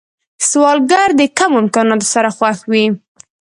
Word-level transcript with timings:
سوالګر 0.49 1.09
د 1.19 1.21
کمو 1.37 1.57
امکاناتو 1.63 2.07
سره 2.13 2.29
خوښ 2.37 2.59
وي 2.71 2.85